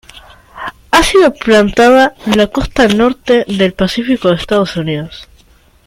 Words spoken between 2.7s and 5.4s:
norte del Pacífico de Estados Unidos.